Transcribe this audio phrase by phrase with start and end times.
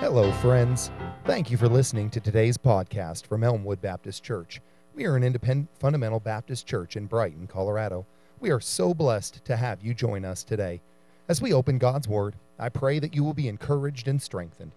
[0.00, 0.90] Hello, friends.
[1.26, 4.62] Thank you for listening to today's podcast from Elmwood Baptist Church.
[4.94, 8.06] We are an independent fundamental Baptist church in Brighton, Colorado.
[8.40, 10.80] We are so blessed to have you join us today.
[11.28, 14.72] As we open God's Word, I pray that you will be encouraged and strengthened.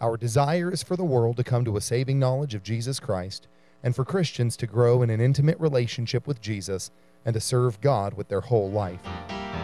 [0.00, 3.48] Our desire is for the world to come to a saving knowledge of Jesus Christ
[3.82, 6.90] and for Christians to grow in an intimate relationship with Jesus
[7.26, 9.02] and to serve God with their whole life.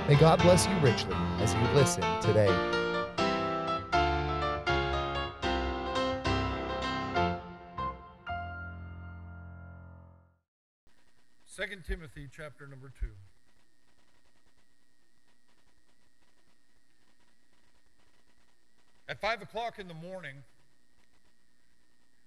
[0.07, 2.88] May God bless you richly as you listen today.
[11.89, 13.07] Timothy chapter number 2.
[19.09, 20.43] At 5 o'clock in the morning,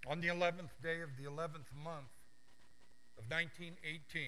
[0.08, 2.10] on the 11th day of the 11th month
[3.20, 4.24] of 1918,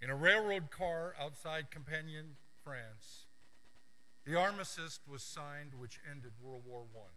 [0.00, 3.26] in a railroad car outside Compiègne, France,
[4.24, 7.10] the armistice was signed which ended World War I.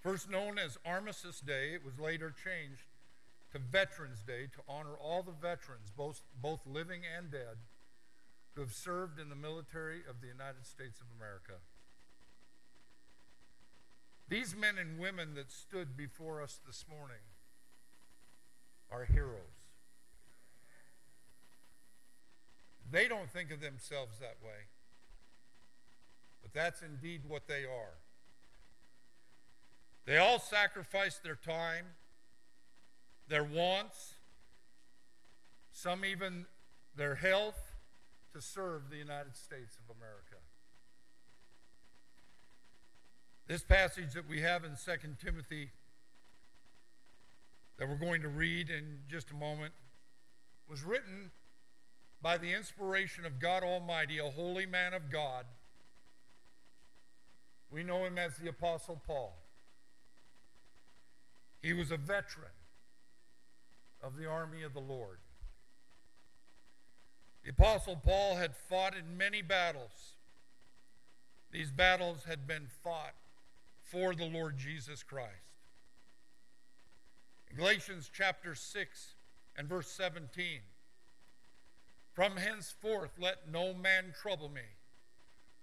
[0.00, 2.82] First known as Armistice Day, it was later changed
[3.52, 7.58] to Veterans Day to honor all the veterans, both, both living and dead,
[8.54, 11.54] who have served in the military of the United States of America.
[14.28, 17.22] These men and women that stood before us this morning
[18.90, 19.40] are heroes.
[22.90, 24.68] They don't think of themselves that way,
[26.42, 27.98] but that's indeed what they are.
[30.06, 31.84] They all sacrificed their time,
[33.28, 34.14] their wants,
[35.72, 36.46] some even
[36.96, 37.76] their health
[38.32, 40.36] to serve the United States of America.
[43.46, 44.76] This passage that we have in 2
[45.24, 45.70] Timothy
[47.78, 49.72] that we're going to read in just a moment
[50.68, 51.30] was written
[52.20, 55.44] by the inspiration of God Almighty, a holy man of God.
[57.70, 59.34] We know him as the Apostle Paul.
[61.62, 62.50] He was a veteran
[64.02, 65.18] of the army of the Lord.
[67.44, 70.16] The Apostle Paul had fought in many battles.
[71.50, 73.14] These battles had been fought
[73.82, 75.32] for the Lord Jesus Christ.
[77.56, 79.14] Galatians chapter 6
[79.56, 80.60] and verse 17
[82.12, 84.60] From henceforth let no man trouble me,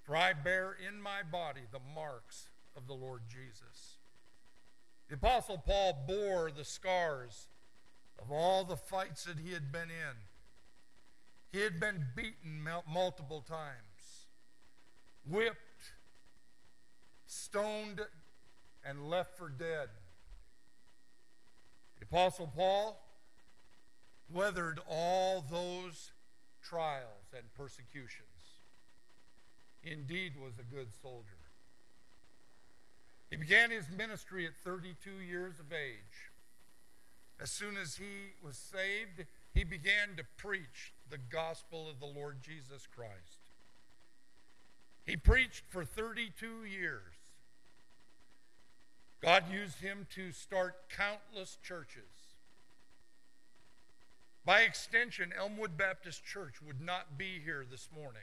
[0.03, 4.00] for I bear in my body the marks of the Lord Jesus.
[5.07, 7.47] The Apostle Paul bore the scars
[8.20, 10.16] of all the fights that he had been in.
[11.52, 14.28] He had been beaten multiple times,
[15.26, 15.94] whipped,
[17.26, 18.02] stoned,
[18.84, 19.90] and left for dead.
[22.00, 23.02] The Apostle Paul
[24.30, 26.12] weathered all those
[26.62, 28.26] trials and persecutions.
[29.84, 31.38] Indeed, was a good soldier.
[33.30, 36.32] He began his ministry at 32 years of age.
[37.40, 42.38] As soon as he was saved, he began to preach the gospel of the Lord
[42.41, 43.51] Jesus Christ.
[45.06, 47.01] He preached for 32 years.
[49.22, 52.03] God used him to start countless churches.
[54.46, 58.22] By extension, Elmwood Baptist Church would not be here this morning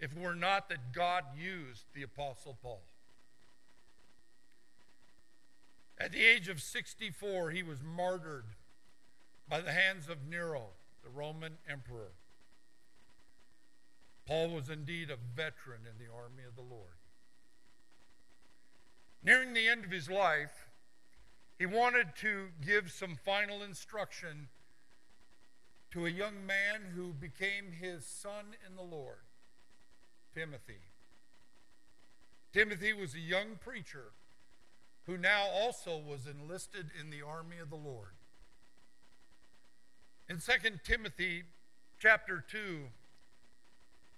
[0.00, 2.82] if it were not that God used the Apostle Paul.
[5.98, 8.46] At the age of 64, he was martyred
[9.48, 10.70] by the hands of Nero,
[11.02, 12.12] the Roman emperor.
[14.26, 16.96] Paul was indeed a veteran in the army of the Lord.
[19.22, 20.68] Nearing the end of his life,
[21.58, 24.48] he wanted to give some final instruction
[25.92, 29.20] to a young man who became his son in the Lord,
[30.34, 30.80] Timothy.
[32.52, 34.12] Timothy was a young preacher
[35.06, 38.14] who now also was enlisted in the army of the Lord.
[40.28, 40.52] In 2
[40.84, 41.42] Timothy
[41.98, 42.84] chapter 2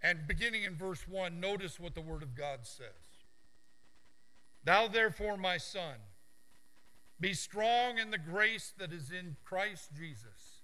[0.03, 3.25] and beginning in verse 1, notice what the Word of God says.
[4.65, 5.97] Thou therefore, my son,
[7.19, 10.61] be strong in the grace that is in Christ Jesus.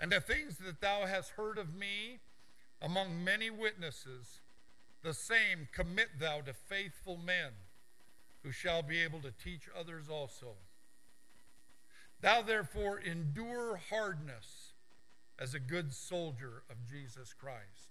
[0.00, 2.20] And the things that thou hast heard of me
[2.82, 4.40] among many witnesses,
[5.02, 7.52] the same commit thou to faithful men
[8.46, 10.54] who shall be able to teach others also.
[12.20, 14.72] Thou therefore endure hardness
[15.36, 17.90] as a good soldier of Jesus Christ.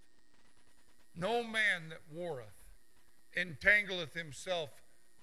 [1.13, 2.63] No man that warreth
[3.35, 4.69] entangleth himself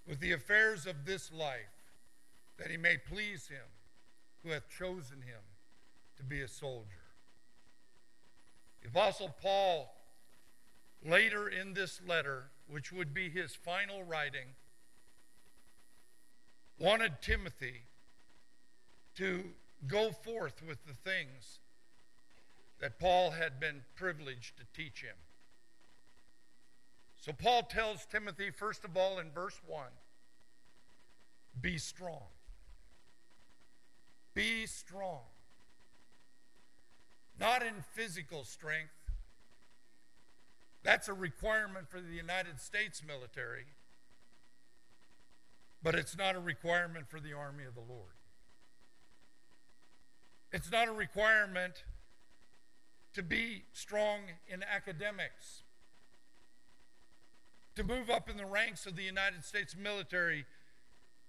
[0.06, 1.94] with the affairs of this life,
[2.58, 3.70] that he may please him
[4.42, 5.40] who hath chosen him
[6.18, 7.06] to be a soldier.
[8.82, 9.94] The Apostle Paul
[11.02, 14.48] later in this letter, which would be his final writing,
[16.82, 17.82] wanted Timothy
[19.14, 19.44] to
[19.86, 21.60] go forth with the things
[22.80, 25.14] that Paul had been privileged to teach him.
[27.20, 29.86] So Paul tells Timothy, first of all, in verse 1
[31.60, 32.26] be strong.
[34.34, 35.20] Be strong.
[37.38, 38.90] Not in physical strength.
[40.82, 43.66] That's a requirement for the United States military,
[45.82, 48.14] but it's not a requirement for the army of the Lord.
[50.52, 51.84] It's not a requirement
[53.14, 55.62] to be strong in academics.
[57.76, 60.44] To move up in the ranks of the United States military,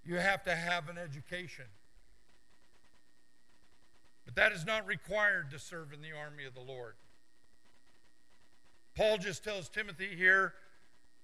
[0.06, 1.66] you have to have an education.
[4.26, 6.96] But that is not required to serve in the army of the Lord.
[8.96, 10.54] Paul just tells Timothy here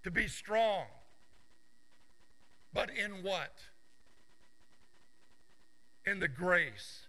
[0.03, 0.85] to be strong.
[2.73, 3.53] But in what?
[6.05, 7.07] In the grace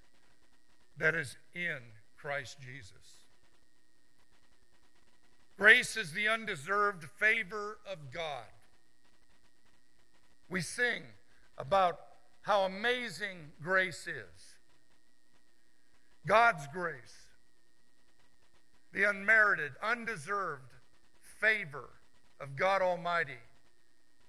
[0.96, 1.78] that is in
[2.16, 3.20] Christ Jesus.
[5.58, 8.46] Grace is the undeserved favor of God.
[10.48, 11.02] We sing
[11.58, 12.00] about
[12.42, 14.56] how amazing grace is.
[16.26, 17.28] God's grace,
[18.92, 20.72] the unmerited, undeserved
[21.40, 21.90] favor
[22.40, 23.38] of God Almighty.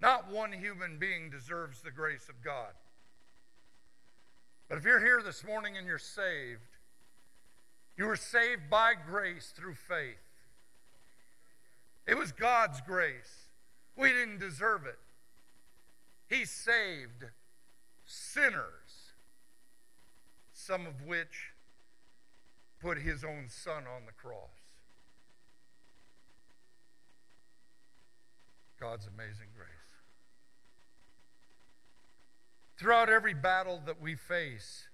[0.01, 2.73] Not one human being deserves the grace of God.
[4.67, 6.61] But if you're here this morning and you're saved,
[7.97, 10.15] you were saved by grace through faith.
[12.07, 13.49] It was God's grace.
[13.95, 14.97] We didn't deserve it.
[16.27, 17.25] He saved
[18.05, 19.13] sinners,
[20.53, 21.51] some of which
[22.79, 24.49] put his own son on the cross.
[28.79, 29.80] God's amazing grace.
[32.81, 34.87] Throughout every battle that we face,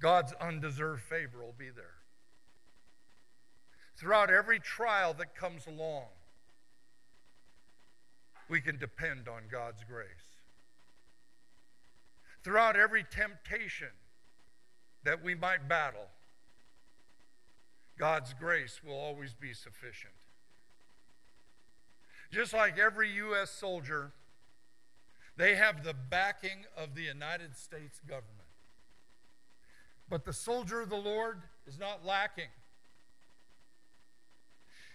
[0.00, 1.98] God's undeserved favor will be there
[3.98, 6.04] throughout every trial that comes along,
[8.48, 10.06] we can depend on God's grace.
[12.44, 13.88] Throughout every temptation
[15.04, 16.06] that we might battle,
[17.98, 20.14] God's grace will always be sufficient.
[22.30, 23.50] Just like every U.S.
[23.50, 24.12] soldier,
[25.38, 28.34] they have the backing of the United States government.
[30.10, 32.48] But the soldier of the Lord is not lacking.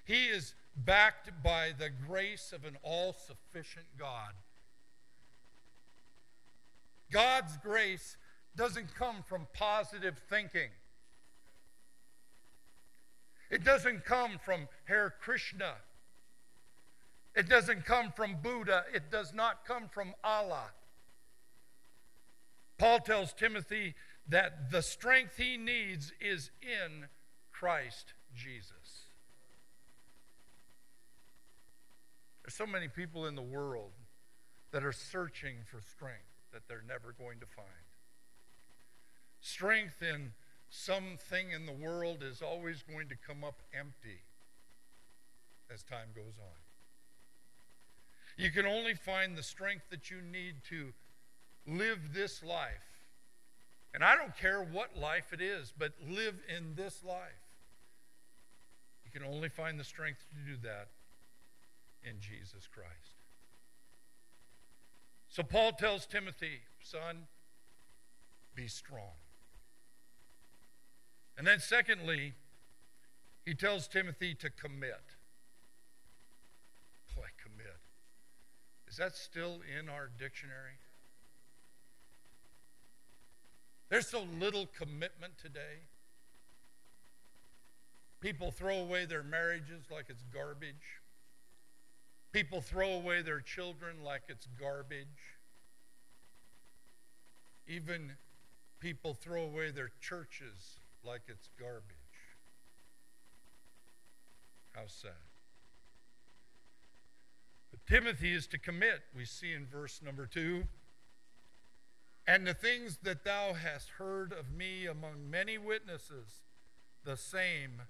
[0.03, 4.33] He is backed by the grace of an all sufficient God.
[7.09, 8.17] God's grace
[8.57, 10.69] doesn't come from positive thinking.
[13.49, 15.75] It doesn't come from Hare Krishna.
[17.35, 18.83] It doesn't come from Buddha.
[18.93, 20.71] It does not come from Allah.
[22.77, 23.95] Paul tells Timothy
[24.27, 27.07] that the strength he needs is in
[27.51, 29.07] Christ Jesus.
[32.43, 33.91] There's so many people in the world
[34.71, 36.19] that are searching for strength
[36.51, 37.67] that they're never going to find.
[39.39, 40.33] Strength in
[40.69, 44.21] something in the world is always going to come up empty
[45.71, 46.62] as time goes on.
[48.37, 50.93] You can only find the strength that you need to
[51.67, 52.87] live this life.
[53.93, 57.19] And I don't care what life it is, but live in this life.
[59.05, 60.87] You can only find the strength to do that
[62.03, 63.17] in Jesus Christ.
[65.29, 67.27] So Paul tells Timothy, son,
[68.55, 69.17] be strong.
[71.37, 72.33] And then, secondly,
[73.45, 75.01] he tells Timothy to commit.
[77.15, 77.79] Boy, commit.
[78.93, 80.77] Is that still in our dictionary?
[83.89, 85.81] There's so little commitment today.
[88.19, 91.01] People throw away their marriages like it's garbage.
[92.33, 95.07] People throw away their children like it's garbage.
[97.65, 98.11] Even
[98.79, 101.97] people throw away their churches like it's garbage.
[104.73, 105.32] How sad.
[107.87, 110.63] Timothy is to commit, we see in verse number two.
[112.25, 116.41] And the things that thou hast heard of me among many witnesses,
[117.03, 117.81] the same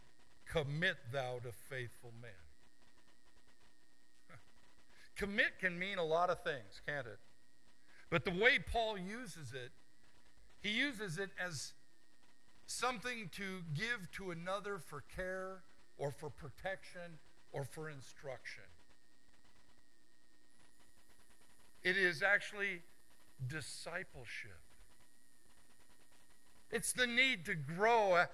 [0.46, 2.32] commit thou to faithful men.
[5.16, 7.20] Commit can mean a lot of things, can't it?
[8.10, 9.72] But the way Paul uses it,
[10.62, 11.74] he uses it as
[12.66, 15.64] something to give to another for care
[15.98, 17.20] or for protection
[17.52, 18.64] or for instruction.
[21.84, 22.82] It is actually
[23.46, 24.62] discipleship.
[26.72, 28.14] It's the need to grow.
[28.14, 28.26] Uh,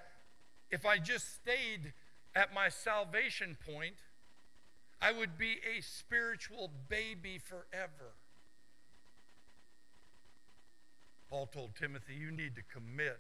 [0.72, 1.94] if I just stayed
[2.36, 3.96] at my salvation point,
[5.02, 8.14] I would be a spiritual baby forever.
[11.30, 13.20] Paul told Timothy, You need to commit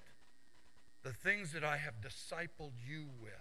[1.03, 3.33] the things that I have discipled you with.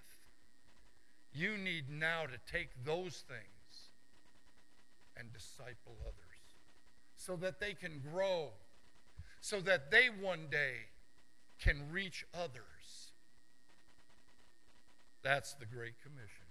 [1.33, 3.90] You need now to take those things
[5.16, 6.27] and disciple others
[7.18, 8.50] so that they can grow,
[9.40, 10.87] so that they one day
[11.60, 13.12] can reach others.
[15.22, 16.46] That's the Great Commission.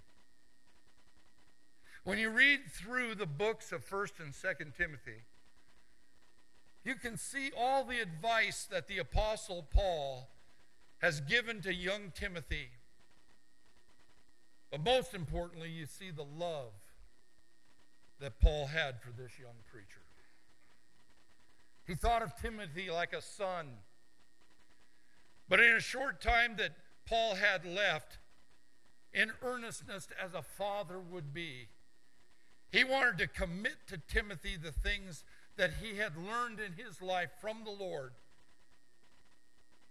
[2.04, 5.24] When you read through the books of 1st and 2nd Timothy,
[6.84, 10.30] you can see all the advice that the Apostle Paul
[11.00, 12.70] has given to young Timothy.
[14.70, 16.74] But most importantly, you see the love
[18.20, 20.02] that Paul had for this young preacher.
[21.88, 23.68] He thought of Timothy like a son.
[25.48, 26.76] But in a short time that
[27.06, 28.18] Paul had left,
[29.14, 31.70] in earnestness as a father would be,
[32.70, 35.24] he wanted to commit to Timothy the things
[35.56, 38.12] that he had learned in his life from the Lord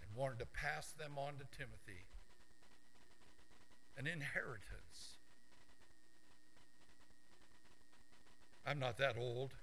[0.02, 2.04] and wanted to pass them on to Timothy
[3.96, 5.16] an inheritance.
[8.66, 9.54] I'm not that old,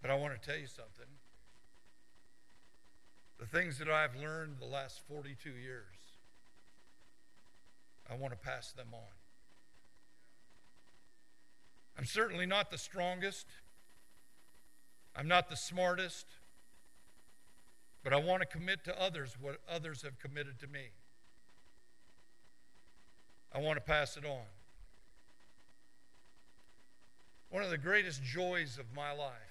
[0.00, 1.06] but I want to tell you something.
[3.38, 5.84] The things that I've learned the last 42 years,
[8.10, 9.00] I want to pass them on.
[11.98, 13.46] I'm certainly not the strongest.
[15.14, 16.26] I'm not the smartest.
[18.02, 20.90] But I want to commit to others what others have committed to me.
[23.52, 24.46] I want to pass it on.
[27.50, 29.49] One of the greatest joys of my life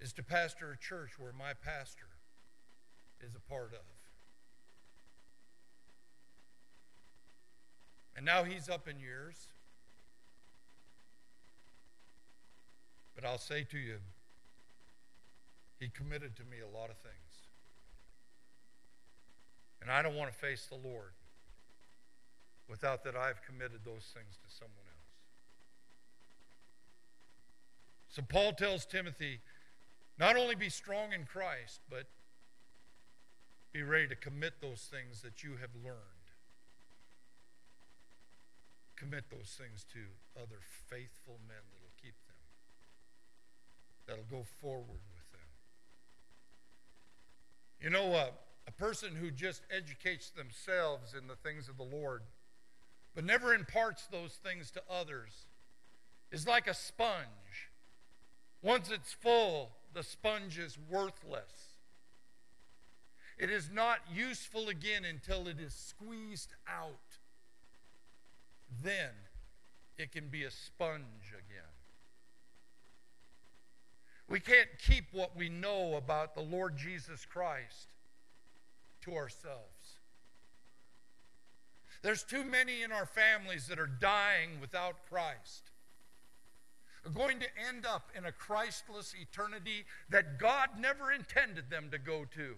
[0.00, 2.06] is to pastor a church where my pastor
[3.20, 3.80] is a part of.
[8.16, 9.46] And now he's up in years.
[13.14, 13.98] But I'll say to you,
[15.78, 17.14] he committed to me a lot of things.
[19.80, 21.12] And I don't want to face the Lord
[22.68, 24.98] without that I've committed those things to someone else.
[28.10, 29.38] So Paul tells Timothy
[30.18, 32.06] not only be strong in Christ, but
[33.72, 35.96] be ready to commit those things that you have learned.
[38.96, 40.00] Commit those things to
[40.36, 40.58] other
[40.88, 42.36] faithful men that'll keep them,
[44.06, 45.48] that'll go forward with them.
[47.80, 48.30] You know, uh,
[48.66, 52.22] a person who just educates themselves in the things of the Lord,
[53.14, 55.46] but never imparts those things to others,
[56.32, 57.70] is like a sponge.
[58.62, 61.78] Once it's full, the sponge is worthless.
[63.38, 67.18] It is not useful again until it is squeezed out.
[68.82, 69.10] Then
[69.96, 71.62] it can be a sponge again.
[74.28, 77.94] We can't keep what we know about the Lord Jesus Christ
[79.02, 79.96] to ourselves.
[82.02, 85.70] There's too many in our families that are dying without Christ.
[87.14, 92.26] Going to end up in a Christless eternity that God never intended them to go
[92.36, 92.54] to.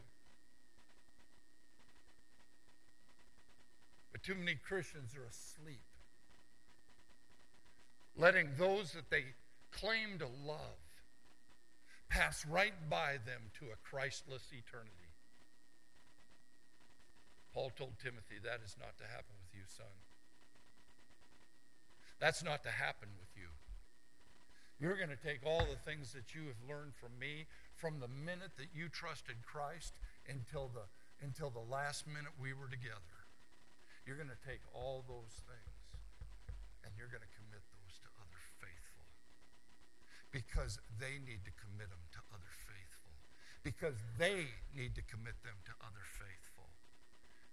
[4.12, 5.80] But too many Christians are asleep,
[8.16, 9.24] letting those that they
[9.70, 10.58] claim to love
[12.08, 14.90] pass right by them to a Christless eternity.
[17.54, 19.86] Paul told Timothy, that is not to happen with you, son.
[22.18, 23.48] That's not to happen with you.
[24.80, 27.44] You're going to take all the things that you have learned from me
[27.76, 29.92] from the minute that you trusted Christ
[30.24, 30.88] until the,
[31.20, 33.28] until the last minute we were together.
[34.08, 35.84] You're going to take all those things
[36.80, 39.04] and you're going to commit those to other faithful
[40.32, 43.12] because they need to commit them to other faithful.
[43.60, 46.72] Because they need to commit them to other faithful.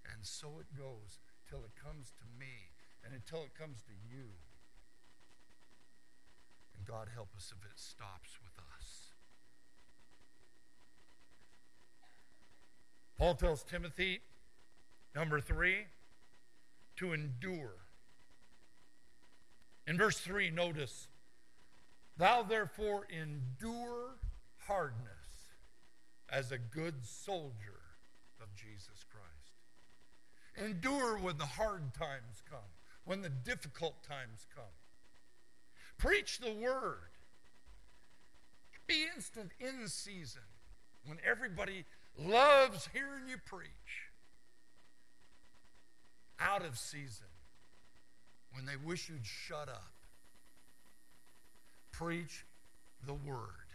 [0.07, 1.19] And so it goes
[1.51, 2.72] till it comes to me
[3.03, 4.31] and until it comes to you.
[6.88, 9.12] God help us if it stops with us.
[13.17, 14.22] Paul tells Timothy,
[15.13, 15.88] number three,
[16.98, 17.74] to endure.
[19.86, 21.08] In verse 3, notice
[22.15, 24.15] Thou therefore endure
[24.67, 25.53] hardness
[26.29, 27.82] as a good soldier
[28.41, 30.67] of Jesus Christ.
[30.70, 32.60] Endure when the hard times come,
[33.06, 34.65] when the difficult times come.
[35.98, 37.10] Preach the word.
[38.88, 40.44] Be instant in season
[41.06, 41.86] when everybody
[42.18, 43.70] loves hearing you preach.
[46.39, 47.27] Out of season
[48.54, 49.92] when they wish you'd shut up.
[51.92, 52.46] Preach
[53.06, 53.68] the word.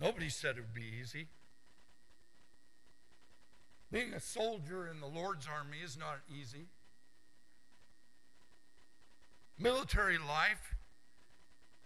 [0.00, 1.28] Nobody said it would be easy.
[3.92, 6.66] Being a soldier in the Lord's army is not easy.
[9.62, 10.74] Military life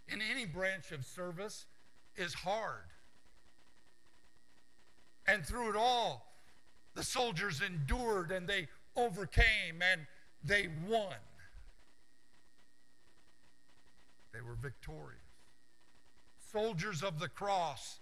[0.09, 1.67] in any branch of service
[2.17, 2.89] is hard.
[5.27, 6.33] And through it all,
[6.95, 10.07] the soldiers endured and they overcame and
[10.43, 11.17] they won.
[14.33, 15.21] They were victorious.
[16.51, 17.99] Soldiers of the cross,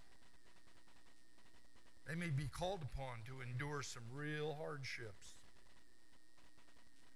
[2.07, 5.35] they may be called upon to endure some real hardships,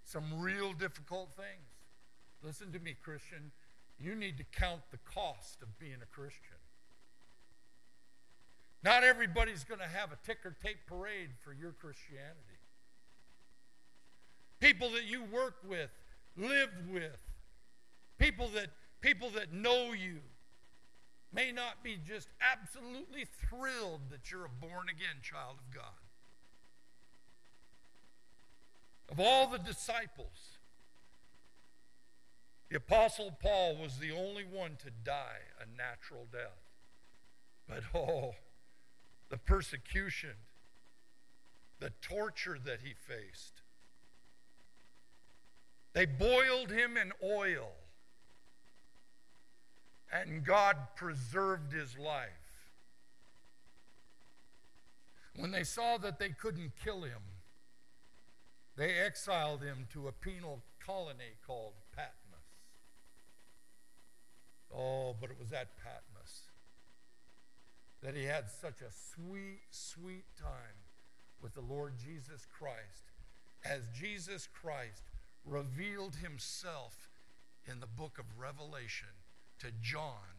[0.04, 1.67] some real difficult things.
[2.42, 3.52] Listen to me, Christian.
[3.98, 6.56] You need to count the cost of being a Christian.
[8.84, 12.60] Not everybody's going to have a ticker tape parade for your Christianity.
[14.60, 15.90] People that you work with,
[16.36, 17.18] live with,
[18.18, 18.68] people that
[19.00, 20.18] people that know you
[21.32, 25.84] may not be just absolutely thrilled that you're a born again child of God.
[29.10, 30.57] Of all the disciples,
[32.70, 36.68] the Apostle Paul was the only one to die a natural death.
[37.66, 38.34] But oh,
[39.30, 40.34] the persecution,
[41.80, 43.62] the torture that he faced.
[45.94, 47.72] They boiled him in oil,
[50.12, 52.28] and God preserved his life.
[55.34, 57.22] When they saw that they couldn't kill him,
[58.76, 61.74] they exiled him to a penal colony called.
[64.78, 66.42] Oh, but it was at Patmos
[68.00, 70.78] that he had such a sweet, sweet time
[71.42, 73.10] with the Lord Jesus Christ
[73.64, 75.02] as Jesus Christ
[75.44, 77.08] revealed himself
[77.66, 79.08] in the book of Revelation
[79.58, 80.38] to John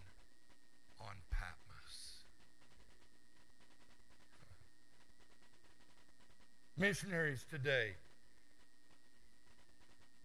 [1.02, 2.23] on Patmos.
[6.78, 7.95] Missionaries today.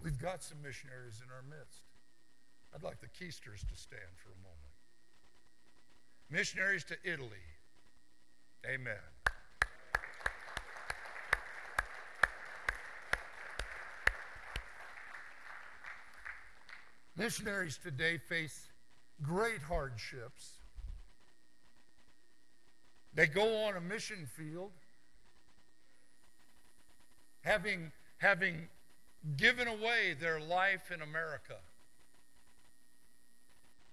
[0.01, 1.83] We've got some missionaries in our midst.
[2.75, 4.75] I'd like the keisters to stand for a moment.
[6.29, 7.29] Missionaries to Italy.
[8.67, 8.97] Amen.
[17.17, 18.73] Missionaries today face
[19.23, 20.55] great hardships.
[23.13, 24.73] They go on a mission field
[27.43, 28.69] having, having
[29.37, 31.59] given away their life in America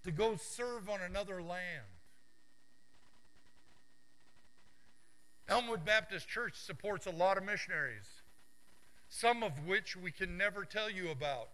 [0.03, 1.85] to go serve on another land.
[5.47, 8.21] Elmwood Baptist Church supports a lot of missionaries,
[9.09, 11.49] some of which we can never tell you about.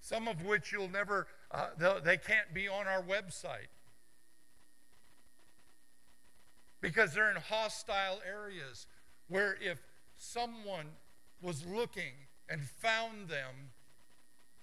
[0.00, 3.68] Some of which you'll never, uh, they can't be on our website
[6.80, 8.86] because they're in hostile areas
[9.28, 9.78] where if
[10.16, 10.86] someone
[11.40, 12.12] was looking
[12.48, 13.70] and found them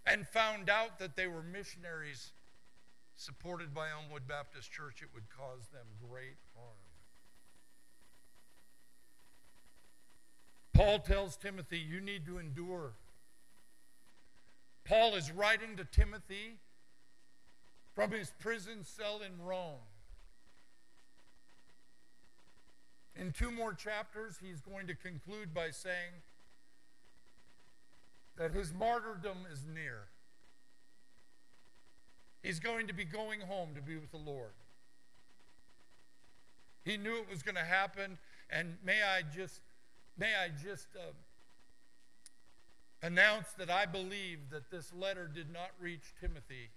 [0.10, 2.32] and found out that they were missionaries
[3.18, 6.76] supported by Elmwood Baptist Church, it would cause them great harm.
[10.74, 12.92] Paul tells Timothy, You need to endure.
[14.86, 16.60] Paul is writing to Timothy
[17.96, 19.82] from his prison cell in Rome.
[23.20, 26.22] In two more chapters, he's going to conclude by saying
[28.38, 30.04] that his martyrdom is near.
[32.44, 34.54] He's going to be going home to be with the Lord.
[36.86, 38.18] He knew it was going to happen,
[38.50, 39.60] and may I just,
[40.18, 41.12] may I just uh,
[43.02, 46.70] announce that I believe that this letter did not reach Timothy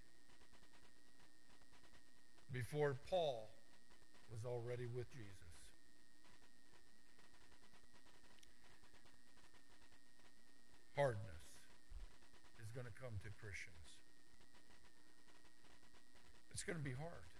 [2.50, 3.48] before Paul
[4.32, 5.36] was already with Jesus.
[10.96, 11.29] Hardness
[12.70, 13.98] is going to come to Christians.
[16.54, 17.34] It's going to be hard.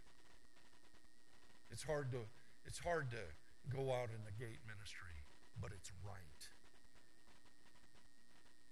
[1.70, 2.26] It's hard to
[2.66, 3.22] it's hard to
[3.70, 5.22] go out in the gate ministry,
[5.54, 6.42] but it's right.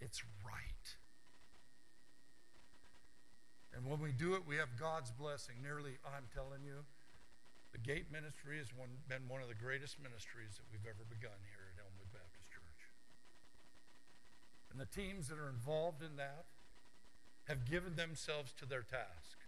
[0.03, 0.87] It's right.
[3.73, 5.63] And when we do it, we have God's blessing.
[5.63, 6.83] Nearly, I'm telling you,
[7.71, 11.39] The Gate Ministry has one, been one of the greatest ministries that we've ever begun
[11.49, 12.81] here at Elmwood Baptist Church.
[14.79, 16.45] And the teams that are involved in that
[17.49, 19.39] have given themselves to their task.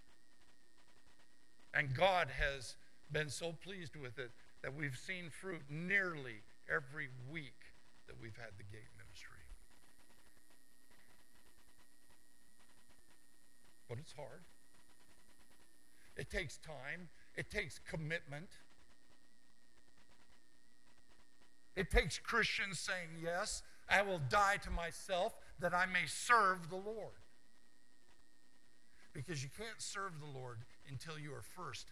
[1.72, 2.74] And God has
[3.12, 7.54] been so pleased with it that we've seen fruit nearly every week
[8.08, 9.38] that we've had the gate ministry.
[13.88, 14.42] But it's hard.
[16.16, 18.48] It takes time, it takes commitment.
[21.76, 26.76] It takes Christians saying, Yes, I will die to myself that I may serve the
[26.76, 27.18] Lord.
[29.12, 31.88] Because you can't serve the Lord until you are first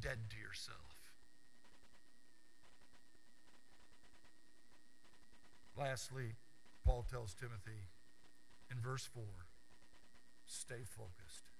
[0.00, 0.78] dead to yourself.
[5.78, 6.34] Lastly,
[6.84, 7.88] Paul tells Timothy
[8.70, 9.22] in verse 4
[10.46, 11.50] stay focused.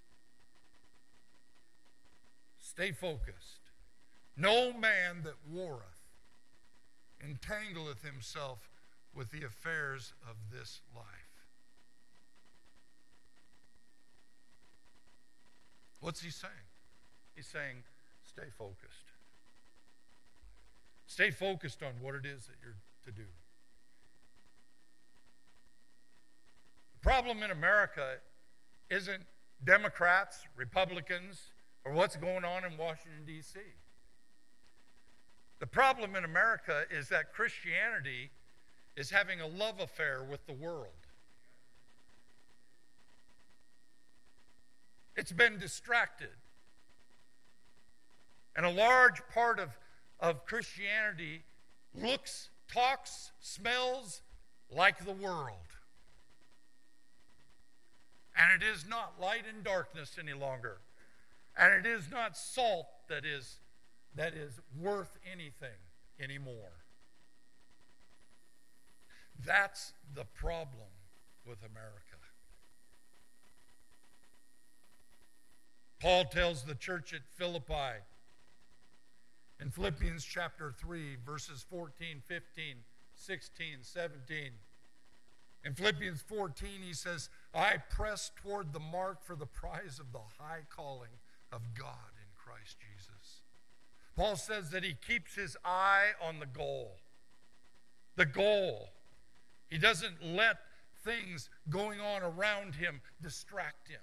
[2.59, 3.61] Stay focused.
[4.37, 6.02] No man that warreth
[7.22, 8.71] entangleth himself
[9.14, 11.05] with the affairs of this life.
[16.01, 16.53] What's he saying?
[17.35, 17.85] He's saying,
[18.25, 19.12] stay focused.
[21.07, 23.27] Stay focused on what it is that you're to do.
[26.94, 28.14] The problem in America
[28.90, 29.22] isn't
[29.64, 31.40] Democrats, Republicans,
[31.85, 33.59] or what's going on in Washington, D.C.
[35.61, 38.31] The problem in America is that Christianity
[38.96, 40.88] is having a love affair with the world.
[45.16, 46.28] It's been distracted.
[48.57, 49.78] And a large part of,
[50.20, 51.42] of Christianity
[51.94, 54.22] looks, talks, smells
[54.70, 55.57] like the world.
[58.37, 60.78] And it is not light and darkness any longer.
[61.57, 63.59] And it is not salt that is,
[64.14, 65.78] that is worth anything
[66.18, 66.82] anymore.
[69.44, 70.90] That's the problem
[71.46, 72.16] with America.
[76.00, 78.02] Paul tells the church at Philippi
[79.61, 82.74] in Philippians chapter 3, verses 14, 15,
[83.14, 84.37] 16, 17.
[85.64, 90.18] In Philippians 14, he says, I press toward the mark for the prize of the
[90.42, 91.11] high calling
[91.52, 93.42] of God in Christ Jesus.
[94.16, 96.96] Paul says that he keeps his eye on the goal.
[98.16, 98.88] The goal.
[99.72, 100.58] He doesn't let
[101.02, 104.02] things going on around him distract him.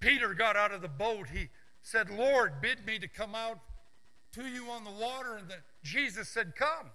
[0.00, 1.28] Peter got out of the boat.
[1.32, 1.48] He
[1.82, 3.60] said, Lord, bid me to come out
[4.32, 5.36] to you on the water.
[5.36, 6.90] And then Jesus said, Come.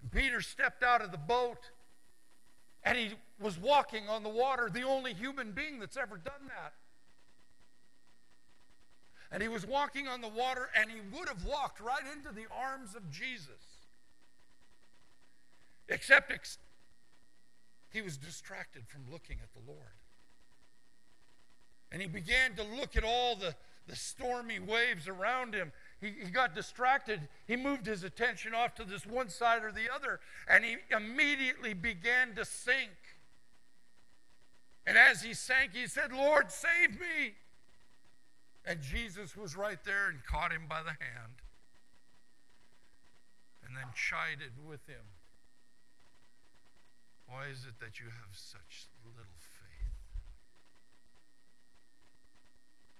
[0.00, 1.58] And Peter stepped out of the boat
[2.84, 6.74] and he was walking on the water, the only human being that's ever done that.
[9.30, 12.46] And he was walking on the water, and he would have walked right into the
[12.50, 13.50] arms of Jesus.
[15.88, 16.58] Except ex-
[17.90, 19.96] he was distracted from looking at the Lord.
[21.90, 23.54] And he began to look at all the,
[23.86, 25.72] the stormy waves around him.
[26.00, 27.20] He, he got distracted.
[27.46, 31.74] He moved his attention off to this one side or the other, and he immediately
[31.74, 32.90] began to sink.
[34.86, 37.34] And as he sank, he said, Lord, save me.
[38.66, 41.38] And Jesus was right there and caught him by the hand
[43.64, 45.06] and then chided with him.
[47.28, 49.56] Why is it that you have such little faith?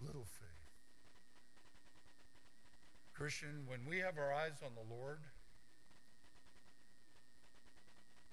[0.00, 0.70] little faith.
[3.14, 5.20] Christian, when we have our eyes on the Lord,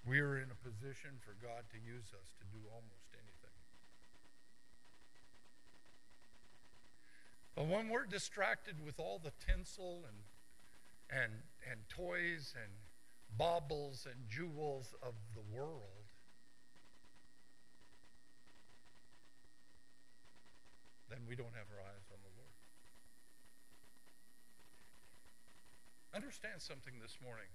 [0.06, 3.58] we are in a position for God to use us to do almost anything.
[7.56, 10.18] But when we're distracted with all the tinsel and
[11.10, 11.34] and
[11.70, 12.72] and toys and
[13.38, 16.10] baubles and jewels of the world,
[21.10, 22.58] then we don't have our eyes on the Lord.
[26.16, 27.50] Understand something this morning.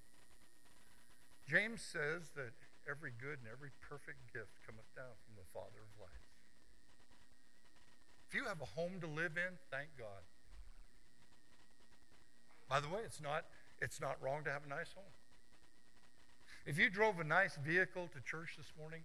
[1.47, 2.55] James says that
[2.89, 5.98] every good and every perfect gift cometh down from the Father of.
[8.29, 10.23] If you have a home to live in, thank God.
[12.69, 13.45] By the way, it's not,
[13.81, 15.13] it's not wrong to have a nice home.
[16.67, 19.01] If you drove a nice vehicle to church this morning,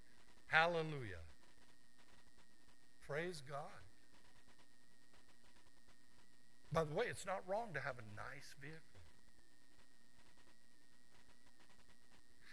[0.48, 1.24] hallelujah.
[3.08, 3.60] Praise God.
[6.74, 8.82] By the way, it's not wrong to have a nice vehicle.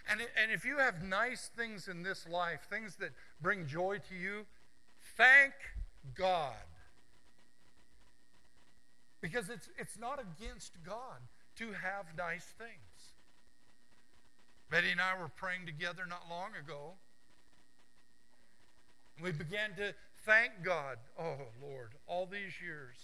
[0.08, 4.14] And, and if you have nice things in this life, things that bring joy to
[4.14, 4.46] you,
[5.16, 5.52] thank
[6.16, 6.54] God
[9.20, 11.20] Because it's, it's not against God
[11.56, 12.70] to have nice things.
[14.70, 16.92] Betty and I were praying together not long ago.
[19.22, 19.94] We began to
[20.24, 20.96] thank God.
[21.18, 22.96] Oh, Lord, all these years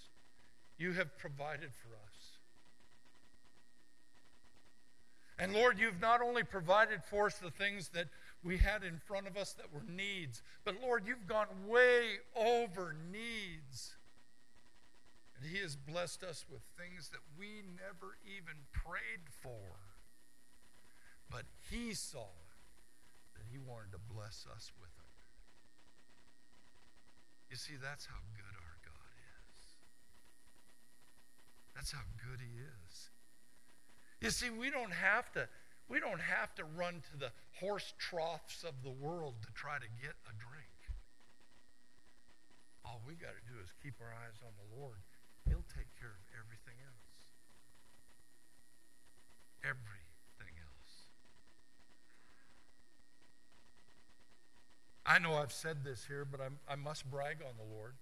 [0.79, 2.37] you have provided for us.
[5.39, 8.07] And Lord, you've not only provided for us the things that
[8.47, 12.95] we had in front of us that were needs, but Lord, you've gone way over
[13.13, 13.97] needs.
[15.37, 19.75] And He has blessed us with things that we never even prayed for.
[21.29, 22.31] But He saw
[23.35, 25.03] that He wanted to bless us with it.
[27.51, 29.11] You see, that's how good our God
[29.43, 29.59] is.
[31.75, 33.11] That's how good He is.
[34.21, 35.49] You see, we don't have to
[35.89, 39.87] we don't have to run to the horse troughs of the world to try to
[40.03, 40.67] get a drink.
[42.85, 44.99] All we got to do is keep our eyes on the Lord.
[45.49, 47.15] He'll take care of everything else.
[49.63, 50.93] Everything else.
[55.07, 57.95] I know I've said this here, but I'm, i must brag on the Lord.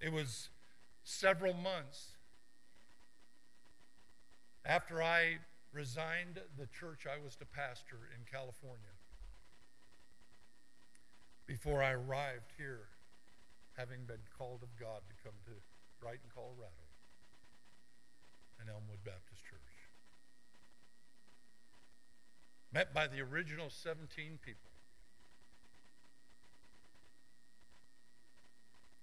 [0.00, 0.48] It was
[1.04, 2.15] several months
[4.66, 5.38] after I
[5.72, 8.98] resigned the church I was to pastor in California.
[11.46, 12.88] Before I arrived here,
[13.76, 15.52] having been called of God to come to
[16.00, 16.90] Brighton, Colorado,
[18.60, 19.60] and Elmwood Baptist Church.
[22.72, 24.70] Met by the original 17 people.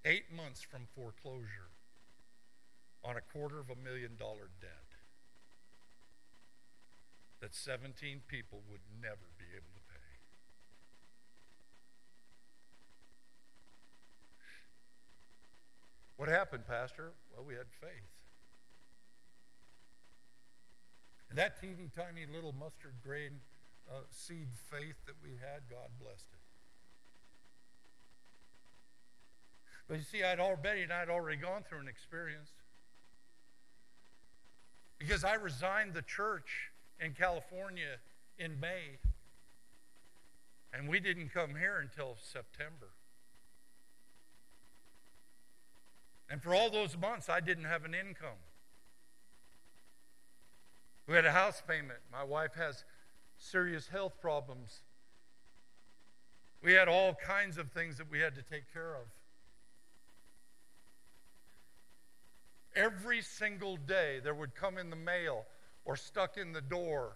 [0.06, 1.72] Eight months from foreclosure
[3.06, 4.83] on a quarter of a million dollar debt
[7.44, 10.00] that 17 people would never be able to pay.
[16.16, 17.12] What happened, Pastor?
[17.36, 18.08] Well, we had faith.
[21.30, 23.42] And that teeny tiny little mustard grain
[23.92, 26.40] uh, seed faith that we had, God blessed it.
[29.90, 32.52] But you see, I'd already, and I'd already gone through an experience.
[34.98, 38.00] Because I resigned the church in California
[38.38, 38.98] in May,
[40.74, 42.90] and we didn't come here until September.
[46.30, 48.40] And for all those months, I didn't have an income.
[51.08, 52.00] We had a house payment.
[52.12, 52.86] My wife has
[53.38, 54.82] serious health problems.
[56.64, 59.06] We had all kinds of things that we had to take care of.
[62.76, 65.46] Every single day, there would come in the mail
[65.86, 67.14] or stuck in the door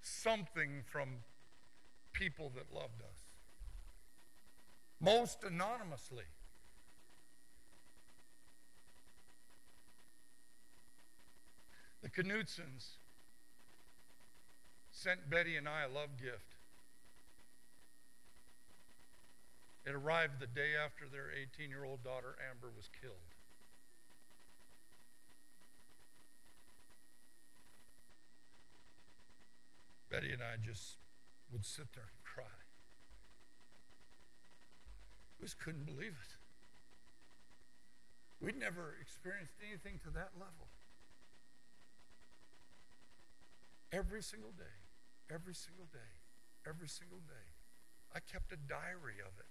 [0.00, 1.08] something from
[2.12, 3.18] people that loved us,
[5.00, 6.24] most anonymously.
[12.02, 12.96] The Knutsons
[14.90, 16.56] sent Betty and I a love gift.
[19.84, 23.14] It arrived the day after their 18 year old daughter Amber was killed.
[30.12, 30.98] Betty and I just
[31.50, 32.60] would sit there and cry.
[35.40, 36.36] We just couldn't believe it.
[38.44, 40.68] We'd never experienced anything to that level.
[43.90, 44.76] Every single day,
[45.32, 46.12] every single day,
[46.68, 47.48] every single day,
[48.14, 49.48] I kept a diary of it.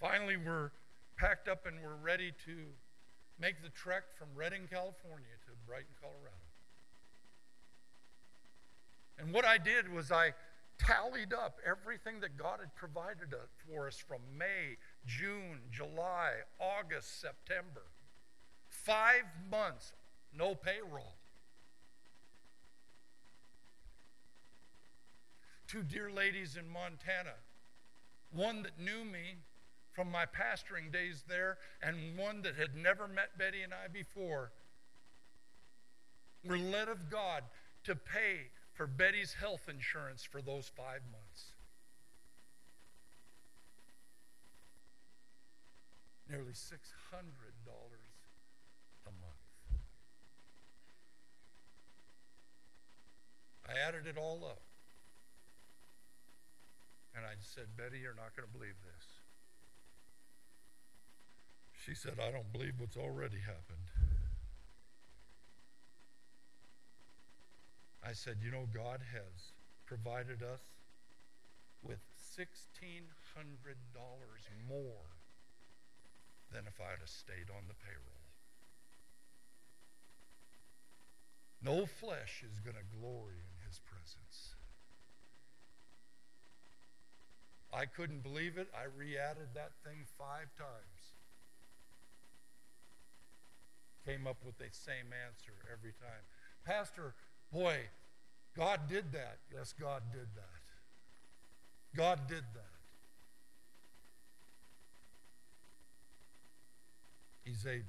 [0.00, 0.72] Finally, we're
[1.16, 2.66] packed up and we're ready to
[3.38, 6.36] make the trek from Redding, California to Brighton, Colorado.
[9.18, 10.32] And what I did was I
[10.78, 13.34] tallied up everything that God had provided
[13.66, 17.82] for us from May, June, July, August, September.
[18.68, 19.92] Five months,
[20.36, 21.14] no payroll.
[25.68, 27.34] Two dear ladies in Montana,
[28.30, 29.36] one that knew me
[29.92, 34.52] from my pastoring days there, and one that had never met Betty and I before,
[36.44, 37.44] were led of God
[37.84, 41.52] to pay for Betty's health insurance for those five months.
[46.28, 46.72] Nearly $600
[49.06, 49.42] a month.
[53.68, 54.62] I added it all up.
[57.14, 59.06] And I said, Betty, you're not going to believe this.
[61.84, 63.90] She said, I don't believe what's already happened.
[68.06, 69.52] I said, You know, God has
[69.86, 70.62] provided us
[71.82, 71.98] with
[72.38, 72.46] $1,600
[74.68, 75.10] more
[76.52, 78.22] than if I'd have stayed on the payroll.
[81.64, 84.54] No flesh is going to glory in his presence.
[87.72, 88.68] I couldn't believe it.
[88.74, 90.91] I re added that thing five times.
[94.06, 96.22] Came up with the same answer every time.
[96.64, 97.14] Pastor,
[97.52, 97.76] boy,
[98.56, 99.38] God did that.
[99.52, 101.96] Yes, God did that.
[101.96, 102.72] God did that.
[107.44, 107.84] He's able.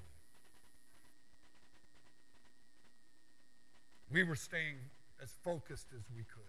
[4.12, 4.76] We were staying
[5.22, 6.44] as focused as we could.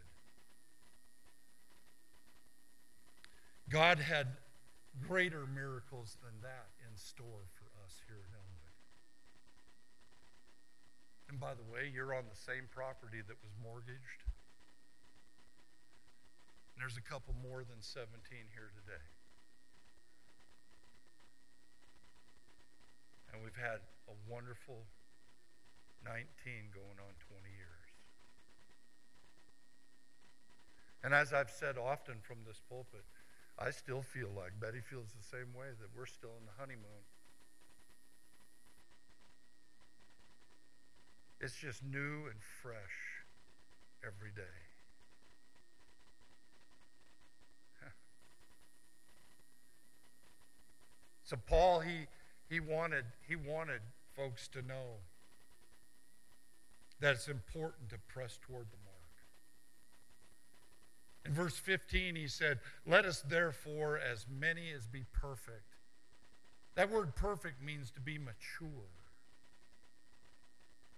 [3.71, 4.27] God had
[5.09, 8.54] greater miracles than that in store for us here in Elmwood.
[11.29, 14.25] And by the way, you're on the same property that was mortgaged.
[16.77, 18.13] There's a couple more than 17
[18.53, 19.07] here today.
[23.33, 24.85] And we've had a wonderful
[26.05, 26.21] 19
[26.75, 27.89] going on 20 years.
[31.03, 33.05] And as I've said often from this pulpit,
[33.59, 37.05] I still feel like Betty feels the same way that we're still in the honeymoon.
[41.45, 43.23] It's just new and fresh
[44.03, 44.43] every day.
[51.25, 52.07] so Paul he
[52.49, 53.83] he wanted he wanted
[54.17, 55.03] folks to know
[57.01, 58.95] that it's important to press toward the mark.
[61.27, 65.77] In verse 15, he said, Let us therefore, as many as be perfect.
[66.75, 69.04] That word perfect means to be mature.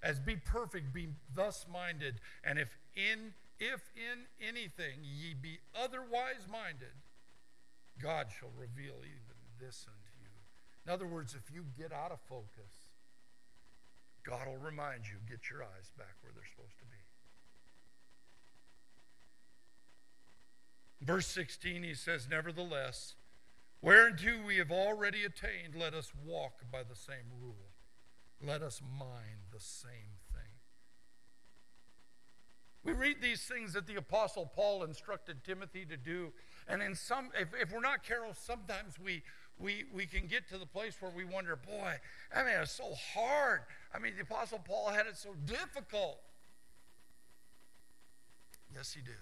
[0.07, 6.47] As be perfect, be thus minded, and if in if in anything ye be otherwise
[6.51, 6.95] minded,
[8.01, 10.31] God shall reveal even this unto you.
[10.87, 12.71] In other words, if you get out of focus,
[14.23, 17.03] God will remind you, get your eyes back where they're supposed to be.
[21.05, 23.17] Verse 16, he says, Nevertheless,
[23.83, 27.73] whereunto we have already attained, let us walk by the same rule.
[28.45, 30.43] Let us mind the same thing.
[32.85, 36.33] We read these things that the Apostle Paul instructed Timothy to do.
[36.69, 39.23] And in some, if, if we're not careful, sometimes we,
[39.59, 41.95] we, we can get to the place where we wonder, boy,
[42.35, 43.63] I mean, it's so hard.
[43.93, 46.21] I mean, the Apostle Paul had it so difficult.
[48.73, 49.15] Yes, he did.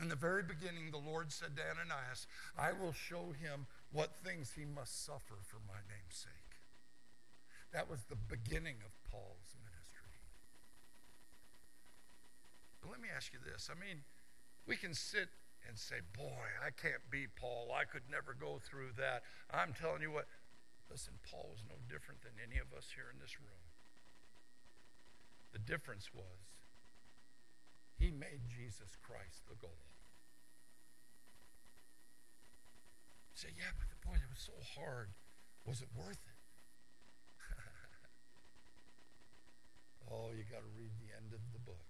[0.00, 2.26] In the very beginning, the Lord said to Ananias,
[2.56, 6.60] I will show him what things he must suffer for my name's sake.
[7.72, 10.24] That was the beginning of Paul's ministry.
[12.80, 13.68] But let me ask you this.
[13.68, 14.04] I mean,
[14.66, 15.28] we can sit
[15.66, 17.72] and say, Boy, I can't be Paul.
[17.72, 19.24] I could never go through that.
[19.52, 20.28] I'm telling you what,
[20.90, 23.68] listen, Paul was no different than any of us here in this room.
[25.52, 26.48] The difference was
[27.96, 29.87] he made Jesus Christ the goal.
[33.38, 35.14] Say, yeah, but the boy, it was so hard.
[35.64, 36.42] Was it worth it?
[40.10, 41.86] oh, you got to read the end of the book.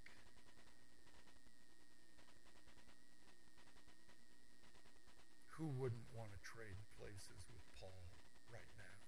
[5.56, 8.04] Who wouldn't want to trade places with Paul
[8.52, 9.00] right now?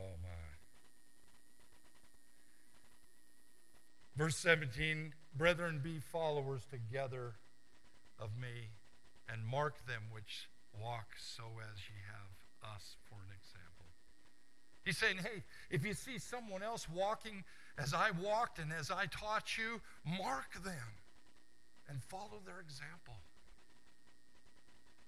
[0.00, 0.56] Oh, my.
[4.16, 7.34] Verse 17 Brethren, be followers together
[8.18, 8.70] of me
[9.28, 10.48] and mark them which
[10.80, 13.86] walk so as ye have us for an example.
[14.84, 17.44] He's saying, hey, if you see someone else walking
[17.78, 20.98] as I walked and as I taught you, mark them
[21.88, 23.14] and follow their example.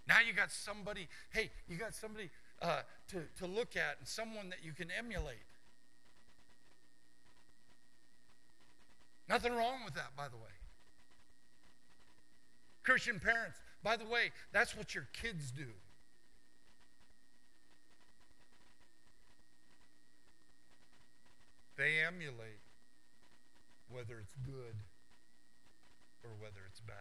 [0.09, 2.31] Now you got somebody, hey, you got somebody
[2.63, 5.37] uh, to, to look at and someone that you can emulate.
[9.29, 10.43] Nothing wrong with that, by the way.
[12.85, 15.71] Christian parents, by the way, that's what your kids do.
[21.77, 22.67] They emulate
[23.89, 24.83] whether it's good
[26.25, 26.97] or whether it's bad.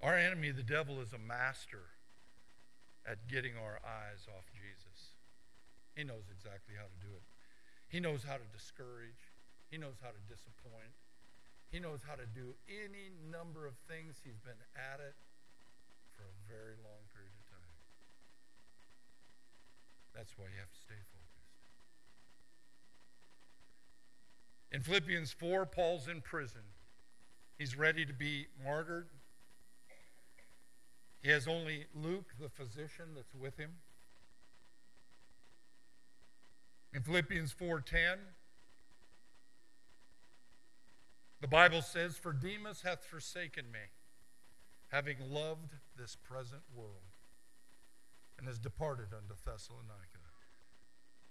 [0.00, 1.90] Our enemy, the devil, is a master
[3.04, 5.16] at getting our eyes off Jesus.
[5.96, 7.24] He knows exactly how to do it.
[7.88, 9.32] He knows how to discourage.
[9.72, 10.94] He knows how to disappoint.
[11.72, 14.20] He knows how to do any number of things.
[14.22, 15.16] He's been at it
[16.12, 17.72] for a very long period of time.
[20.14, 21.32] That's why you have to stay focused.
[24.70, 26.60] In Philippians 4, Paul's in prison.
[27.56, 29.08] He's ready to be martyred.
[31.22, 33.70] He has only Luke, the physician, that's with him.
[36.92, 38.18] In Philippians 4:10,
[41.42, 43.90] the Bible says, "For Demas hath forsaken me,
[44.88, 47.16] having loved this present world,
[48.38, 50.18] and has departed unto Thessalonica."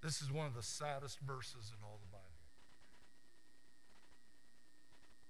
[0.01, 2.27] This is one of the saddest verses in all the Bible.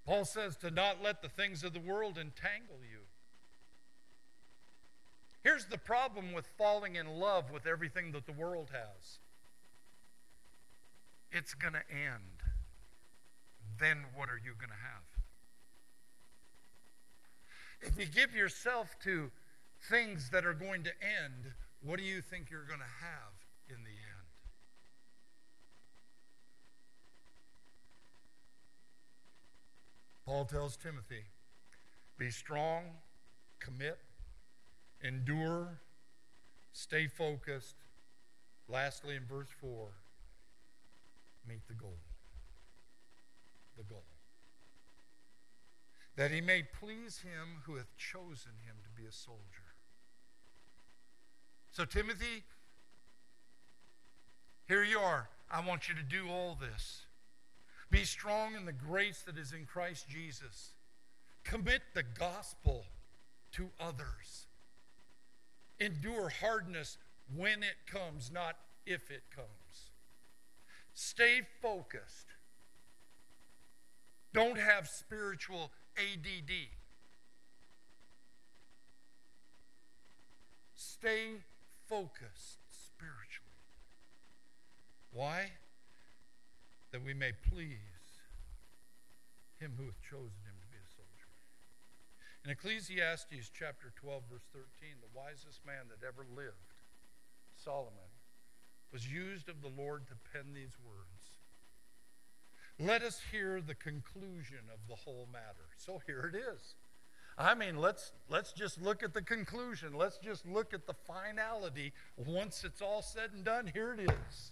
[0.04, 3.08] Paul says to not let the things of the world entangle you.
[5.44, 9.20] Here's the problem with falling in love with everything that the world has
[11.32, 12.51] it's going to end.
[13.82, 15.02] Then what are you going to have?
[17.82, 19.32] If you give yourself to
[19.90, 21.52] things that are going to end,
[21.82, 23.34] what do you think you're going to have
[23.68, 24.28] in the end?
[30.28, 31.24] Paul tells Timothy,
[32.20, 32.84] be strong,
[33.60, 33.98] commit,
[35.04, 35.82] endure,
[36.72, 37.78] stay focused.
[38.70, 39.88] Lastly, in verse 4,
[41.48, 41.98] meet the goal.
[43.78, 44.04] The goal.
[46.16, 49.72] That he may please him who hath chosen him to be a soldier.
[51.72, 52.44] So, Timothy,
[54.68, 55.30] here you are.
[55.50, 57.06] I want you to do all this.
[57.90, 60.72] Be strong in the grace that is in Christ Jesus.
[61.44, 62.86] Commit the gospel
[63.54, 64.48] to others.
[65.80, 66.98] Endure hardness
[67.36, 68.56] when it comes, not
[68.86, 69.90] if it comes.
[70.94, 72.28] Stay focused.
[74.34, 76.52] Don't have spiritual ADD.
[80.76, 81.44] Stay
[81.88, 83.52] focused spiritually.
[85.12, 85.52] Why?
[86.92, 87.78] That we may please
[89.60, 91.30] him who hath chosen him to be a soldier.
[92.44, 96.74] In Ecclesiastes chapter 12, verse 13, the wisest man that ever lived,
[97.56, 98.10] Solomon,
[98.92, 101.21] was used of the Lord to pen these words.
[102.84, 105.70] Let us hear the conclusion of the whole matter.
[105.78, 106.76] So here it is.
[107.38, 109.94] I mean, let's let's just look at the conclusion.
[109.94, 111.94] Let's just look at the finality.
[112.18, 114.52] Once it's all said and done, here it is.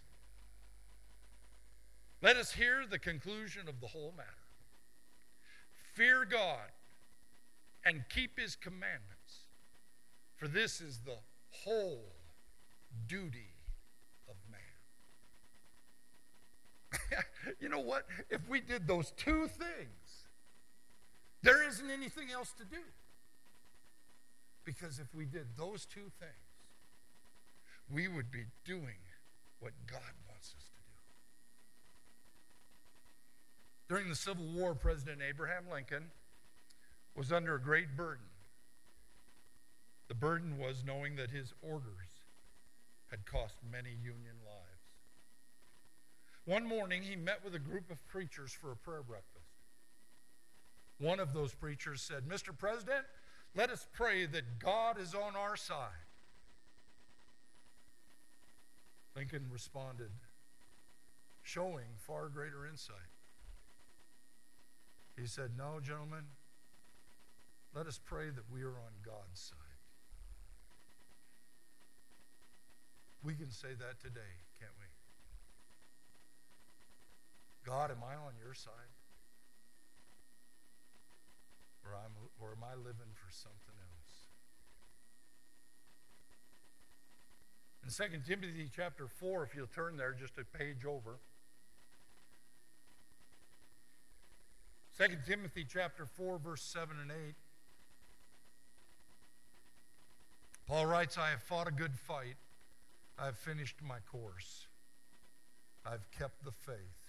[2.22, 4.30] Let us hear the conclusion of the whole matter.
[5.94, 6.70] Fear God
[7.84, 9.48] and keep his commandments,
[10.36, 11.18] for this is the
[11.50, 12.14] whole
[13.08, 13.54] duty
[17.60, 18.06] you know what?
[18.30, 20.28] If we did those two things,
[21.42, 22.82] there isn't anything else to do.
[24.66, 26.32] Because if we did those two things,
[27.92, 29.02] we would be doing
[29.60, 30.98] what God wants us to do.
[33.88, 36.12] During the Civil War, President Abraham Lincoln
[37.16, 38.26] was under a great burden.
[40.08, 42.22] The burden was knowing that his orders
[43.10, 44.36] had cost many Union.
[46.50, 49.46] One morning, he met with a group of preachers for a prayer breakfast.
[50.98, 52.58] One of those preachers said, Mr.
[52.58, 53.06] President,
[53.56, 56.08] let us pray that God is on our side.
[59.16, 60.10] Lincoln responded,
[61.44, 62.98] showing far greater insight.
[65.20, 66.24] He said, No, gentlemen,
[67.76, 69.58] let us pray that we are on God's side.
[73.24, 74.86] We can say that today, can't we?
[77.70, 78.74] God, am I on your side?
[81.86, 82.12] Or, I'm,
[82.42, 83.76] or am I living for something
[87.86, 88.00] else?
[88.02, 91.20] In 2 Timothy chapter 4, if you'll turn there just a page over.
[94.98, 97.36] 2 Timothy chapter 4, verse 7 and 8.
[100.68, 102.38] Paul writes, I have fought a good fight.
[103.20, 104.66] I have finished my course.
[105.86, 107.09] I've kept the faith.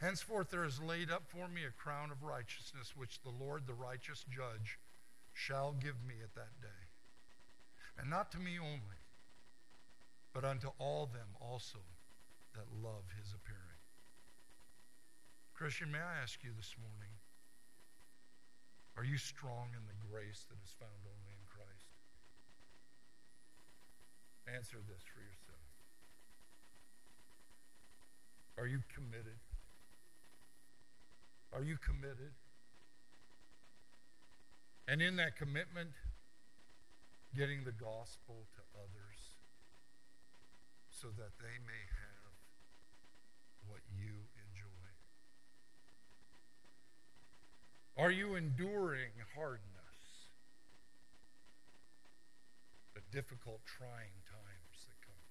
[0.00, 3.74] Henceforth there is laid up for me a crown of righteousness, which the Lord, the
[3.74, 4.78] righteous judge,
[5.32, 6.84] shall give me at that day.
[7.98, 9.00] And not to me only,
[10.32, 11.78] but unto all them also
[12.54, 13.60] that love his appearing.
[15.54, 17.14] Christian, may I ask you this morning,
[18.96, 21.94] are you strong in the grace that is found only in Christ?
[24.46, 25.66] Answer this for yourself.
[28.58, 29.38] Are you committed?
[31.54, 32.34] Are you committed?
[34.88, 35.90] And in that commitment,
[37.34, 39.34] getting the gospel to others.
[41.04, 42.32] so that they may have
[43.68, 44.88] what you enjoy?
[47.98, 50.30] Are you enduring hardness?
[52.94, 55.26] The difficult, trying times that come?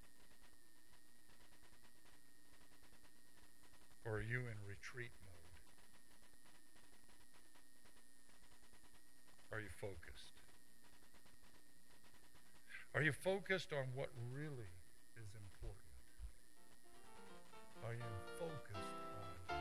[4.05, 5.11] Or are you in retreat
[9.53, 10.41] Are you focused?
[12.95, 14.71] Are you focused on what really
[15.15, 15.77] is important?
[17.85, 18.01] Are you
[18.39, 18.95] focused
[19.51, 19.57] on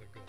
[0.00, 0.24] the goal?